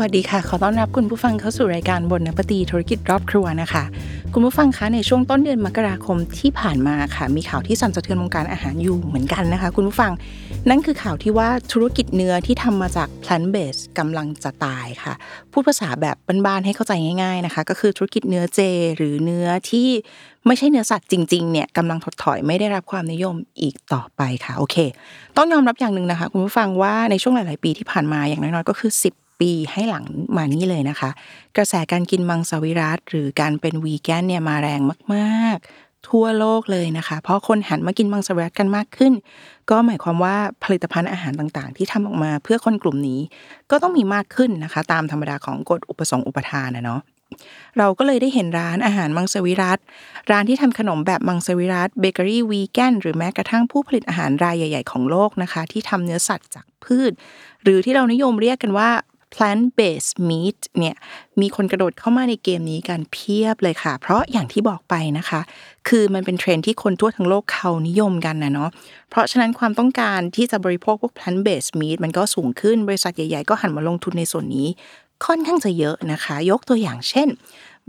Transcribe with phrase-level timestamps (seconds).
[0.00, 3.84] วัสดีค่ะ ขอต้อนรับคุณผู้ฟังเข้าสู่รายการบนนปตีธุรกิจรอบครัวนะคะ
[4.32, 10.12] คุณผู้ฟังคะในช่วงต้นเดือนมกราคมที่ผ่านมาค่ะ มีข่าวที่สั่นสะเทือนวงการอาหารอยู่เหมือนกันนะคะ คุณผู้ฟัง
[10.68, 15.14] นั่นคือข่าวที่ว่าธุรกิจเนื้อที่ทำมาจาก plant based กำลังจะตายค่ะ
[15.52, 18.60] พูดภาษาแบบบ้านๆให้เข้าใจง่าย ๆนะคะ ก็คือธุรกิจเนื้อเจ
[18.96, 19.88] หรือเนื้อที่
[20.46, 24.76] ไม่ใช่เนื้อสัตว์จริงๆเนี่ยกำลังถดถอยไม่ได้รับความนิยมอีกต่อไปค่ะโอเค
[25.36, 30.04] ต้องยอมรับอย่างหนึ่งนะคะ คุณผู้ฟังว่าในช่วงหลาย ๆ ปีที่ผ่านมาอย่างน้อยๆก็คือ 10 ปีให้หลัง
[30.36, 31.10] มานี้เลยนะคะ
[31.56, 34.80] กระแสการกินมังสวิรัตหรือการเป็นวีแกนเนี่ยมาแรง
[35.14, 39.12] มาก ๆ ทั่วโลกเลยนะคะ เพราะคนหันมากินมังสวิรัตกันมากขึ้น
[39.70, 43.20] ก็หมายความว่าผลิตภัณฑ์อาหารต่างๆ ที่ทำออกมาเพื่อคนกลุ่มนี้
[43.70, 47.00] ก็ต้องมีมากขึ้นนะคะ ตามธรรมดาของกฎอุปสงค์อุปทานนะเนาะ
[47.78, 49.78] เราก็เลยได้เห็นร้านอาหารมังสวิรัต
[50.30, 57.12] ร้านที่ทำขนมแบบมังสวิรัตเบเกอรี่วีแกนหรือแม้กระทั่งผู้ผลิตอาหารรายใหญ่ ๆ ของโลกนะคะ ที่ทำเนื้อสัตว์จากพืช
[57.62, 58.90] หรือที่เรานิยมเรียกกันว่า
[59.34, 60.96] plant based meat เนี่ย
[61.40, 65.40] มีคนกระโดดเข้ามาในเกมนี้กันเพียบเลยค่ะ เพราะอย่างที่บอกไปนะคะ
[65.88, 68.70] คือมันเป็นเทรนที่คนทั่วทั้งโลกเขานิยมกันนะเนาะ
[69.10, 74.68] เพราะฉะนั้นความต้องการที่จะบริโภคพวก plant based meat มันก็สูงขึ้นบริษัทใหญ่ๆ ก็หันมาลงทุนในส่วนนี้
[75.24, 77.28] ค่อนข้างจะเยอะนะคะ ยกตัวอย่างเช่น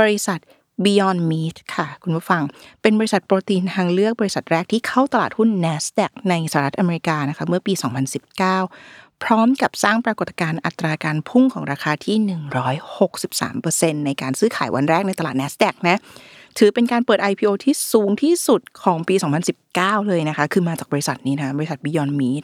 [0.00, 0.40] บริษัท
[0.84, 2.42] Beyond Meat ค่ะ คุณผู้ฟัง
[2.82, 7.72] เป็นบริษัทโปรตีนทางเลือกบริษัทแรกที่เข้าตลาดหุ้น NASDAQ ในสหรัฐอเมริกานะคะ เมื่อปี
[8.44, 12.16] 2019 พร้อมกับสร้างปรากฏการณ์อัตราการพุ่งของราคาที่
[12.96, 15.98] 163%ในการซื้อขายวันแรกในตลาด NASDAQ นะ
[16.58, 19.14] ถือเป็นการเปิด IPO ที่สูงที่สุดของปี
[19.62, 22.42] 2019 เลยนะคะ คือมาจากบริษัทนี้นะ บริษัท Beyond Meat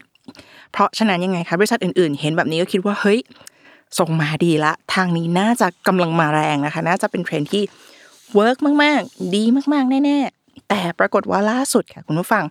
[0.72, 3.18] เพราะฉะนั้นยังไงคะ บริษัทอื่นๆ เห็นแบบนี้ก็คิดว่า เฮ้ย
[3.98, 7.62] ทรงมาดีละ ทางนี้น่าจะกำลังมาแรงนะคะ น่าจะเป็นเทรนด์ที่
[8.34, 10.39] work มาก ๆ ดีมาก ๆ แน่ ๆ
[10.70, 12.44] แต่ปรากฏว่าล่าสุดค่ะคุณผู้ฟัง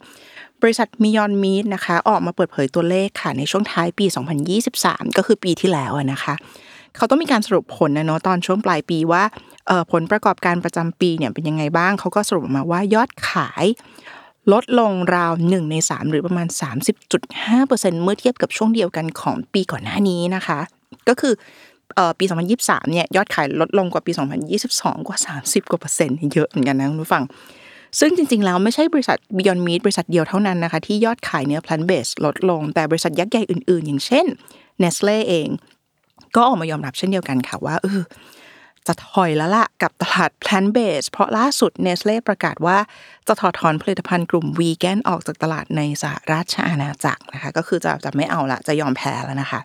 [0.61, 4.05] บริษัทมิยอนมีดนะคะ ออกมาเปิดเผยตัวเลขค่ะ ในช่วงท้ายปี
[4.61, 6.33] 2023 ก็คือปีที่แล้วนะคะ
[6.95, 9.23] เขาต้องมีการสรุปผลนะเนาะตอนช่วงปลายปีว่า
[9.91, 13.65] ผลประกอบการประจำปีเนี่ยเป็นยังไงบ้าง เขาก็สรุปมาว่ายอดขาย
[14.51, 16.47] ลดลงราว1ใน 3 หรือประมาณ
[17.05, 20.59] 30.5%เมื่อเทียบกับช่วงเดียวกันของปีก่อนหน้านี้นะคะ
[21.09, 21.33] ก็คือ
[22.19, 22.25] ปี
[22.57, 24.11] 2023 เนี่ยยอดขายลดลงกว่าปี
[24.59, 27.23] 2022 กว่า 30 กว่าเปอร์เซ็นต์เยอะเหมือนกันนะคุณผู้ฟัง
[27.99, 34.25] ซึ่งจริงๆ แล้วไม่ใช่บริษัท Beyond Meat บริษัทเดียวเท่านั้นนะคะ ที่ยอดขายเนื้อ plant based ลดลง แต่บริษัทยักษ์ใหญ่อื่นๆ อย่างเช่น
[34.81, 35.47] Nestle เอง
[36.35, 38.01] ก็ออกมายอมรับเช่นเดียวกันค่ะว่าเออ
[38.87, 42.77] จะถอยแล้วล่ะกับตลาด plant based เพราะล่าสุด Nestle ประกาศว่า
[43.27, 49.61] จะถอดถอนผลิตภัณฑ์กลุ่มวีแกนออกจากตลาดในสหราชอาณาจักรนะคะ ก็คือจะจะไม่เอาละจะยอมแพ้แล้วนะคะ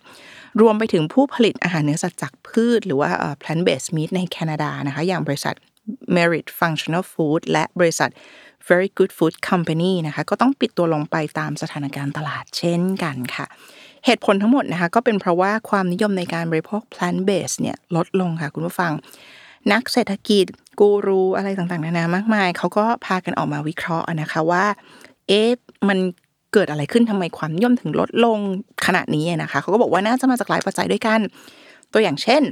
[0.60, 3.08] รวมไปถึงผู้ผลิตอาหารเนื้อสัตว์จากพืช หรือว่า
[3.42, 5.54] plant based meat ในแคนาดานะคะ อย่างบริษัท
[6.16, 8.10] Merit Functional Food และบริษัท
[8.68, 13.46] Very Good Food Company นะคะก็ต้องปิดตัวลงไปตามสถานการณ์ตลาดเช่นกันค่ะ
[14.06, 18.92] เหตุผลทั้งหมดนะคะก็เป็นเพราะว่าความนิยมในการบริโภค plant based เนี่ยลดลงค่ะคุณผู้ฟัง
[19.72, 20.46] นักเศรษฐกิจ
[20.80, 24.64] กูรูอะไรต่างๆนานามากมายเขาก็พากันออกมาวิเคราะห์นะคะว่า
[25.28, 25.48] เอ๊ะ
[25.88, 25.98] มัน
[26.52, 28.38] เกิดอะไรขึ้นทำไมความนิยมถึงลดลง
[28.86, 31.20] ขนาดนี้นะคะเขาก็บอกว่าน่าจะมาจากหลายปัจจัยด้วยกัน
[31.92, 32.42] ตัวอย่างเช่น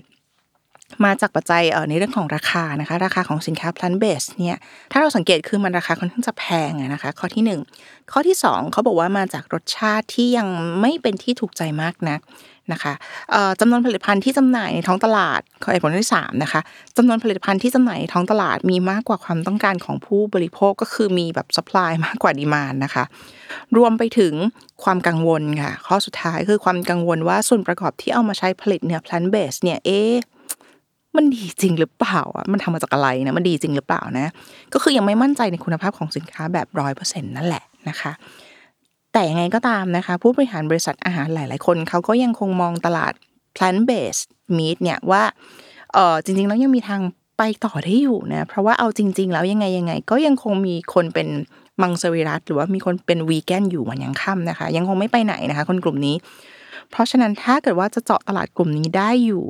[1.05, 4.61] มาจากปัจจัยในเรื่องของราคานะคะ ราคาของสินค้า plant based เนี่ย
[4.93, 7.45] ถ้าเราสังเกตคือมันราคาค่อนข้างจะแพงนะคะ ข้อที่
[7.83, 10.49] 1 ข้อที่ 2 เขาบอกว่ามาจากรสชาติที่ยัง
[10.81, 12.21] ไม่เป็นที่ถูกใจมากนัก
[12.73, 12.95] นะคะ
[13.61, 16.61] จำนวนผลิตภัณฑ์ที่จำหน่ายในท้องตลาดข้อผลที่3นะคะ
[16.97, 23.05] จำนวนผลิตภัณฑ์ที่จำหน่ายในท้องตลาดมีมากกว่าความต้องการของผู้บริโภคก็คือมีแบบ supply มากกว่าดีมานนะคะ
[23.77, 24.35] รวมไปถึง
[24.85, 30.01] ความกังวลค่ะ ข้อสุดท้ายคือความกังวลว่าส่วนประกอบที่เอามาใช้ผลิตเนื้อ plant based เนี่ยเอ๊
[31.17, 34.27] มันดีจริงหรือเปล่าอะมันทำมาจากอะไรนะมันดีจริงหรือเปล่านะ
[34.73, 38.13] ก็คือยังไม่มั่นใจในคุณภาพของสินค้าแบบร้อยเปอร์เซ็นต์นั่นแหละนะคะ
[39.13, 43.13] แต่ยังไงก็ตามนะคะ ผู้บริหารบริษัทอาหารหลาย ๆ คนเขาก็ยังคงมองตลาด
[43.57, 44.25] plant based
[44.57, 45.23] meat เนี่ยว่า
[45.93, 47.01] เออจริง ๆ แล้วยังมีทาง
[47.39, 51.29] ไปต่อได้อยู่นะ เพราะว่าเอาจริง ๆ แล้วยังไงยังไง ก็ยังคงมีคนเป็น
[51.83, 56.17] มังสวิรัตหรือว่ามีคนเป็นวีแกนอยู่วันยังค่ำนะคะ ยังคงไม่ไปไหนนะคะ คนกลุ่มนี้
[56.91, 59.45] เพราะฉะนั้นถ้าเกิดว่าจะเจาะตลาดกลุ่มนี้ได้อยู่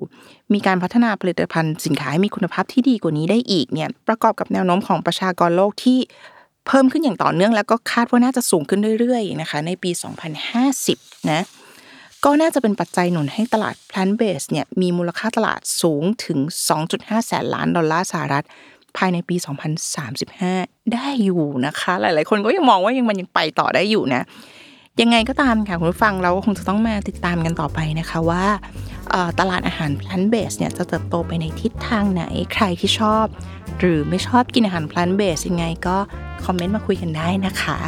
[0.53, 5.99] มีการพัฒนาผลิตภัณฑ์สินค้าให้มีคุณภาพที่ดีกว่านี้ได้อีกเนี่ยประกอบกับแนวโน้มของประชากรโลกที่
[6.67, 9.91] เพิ่มขึ้นอย่างต่อเนื่องแล้วก็คาดว่าน่าจะสูงขึ้นเรื่อยๆนะคะในปี
[10.61, 11.43] 2050 นะ
[12.25, 16.39] ก็น่าจะเป็นปัจจัยหนุนให้ตลาด plant based เนี่ยมีมูลค่าตลาดสูงถึง
[16.83, 18.45] 2.5 แสนล้านดอลลาร์สหรัฐ
[18.97, 19.37] ภายในปี
[20.15, 24.23] 2035 ได้อยู่นะคะ หลายๆ คนก็ยังมองว่ายังมันยังไปต่อได้อยู่นะ
[25.01, 28.45] ยังไงก็ตามค่ะคุณผู้ฟังเราก็คงจะต้องมาติดตามกันต่อไปนะคะว่า
[29.41, 32.23] ตลาดอาหาร plant based เนี่ยจะเติบโตไปในทิศทางไหน
[32.55, 33.27] ใครที่ชอบ
[33.79, 35.97] หรือไม่ชอบกินอาหาร plant based ยังไงก็
[36.45, 37.79] คอมเมนต์มาคุยกันได้นะคะ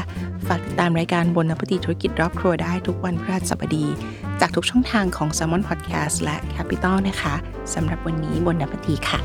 [0.47, 3.87] ฝากติดตามรายการบนนปฏิธุรกิจรอบครัวได้ทุกวันพฤหัสบดี
[4.41, 7.35] จากทุกช่องทางของ s ซ l m o n Podcast และ Capital นะคะ
[7.75, 9.21] สำหรับวันนี้บนนปฏิค่ะ